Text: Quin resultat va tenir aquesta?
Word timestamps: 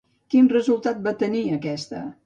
Quin 0.33 0.47
resultat 0.53 1.05
va 1.09 1.15
tenir 1.21 1.43
aquesta? 1.59 2.07